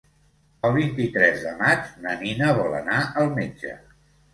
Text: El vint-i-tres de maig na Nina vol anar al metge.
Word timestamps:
El 0.69 0.73
vint-i-tres 0.77 1.39
de 1.49 1.53
maig 1.61 1.95
na 2.09 2.19
Nina 2.25 2.51
vol 2.59 2.83
anar 2.83 3.07
al 3.15 3.35
metge. 3.41 3.81